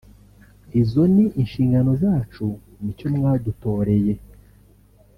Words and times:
izo 0.81 1.03
ni 1.13 1.25
inshingano 1.41 1.91
zacu 2.03 2.45
nicyo 2.81 3.07
mwadutoreye 3.15 4.13